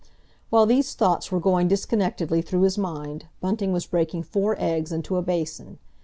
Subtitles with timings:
[0.49, 5.15] While these thoughts were going disconnectedly through his mind, Bunting was breaking four eggs into
[5.15, 5.77] a basin.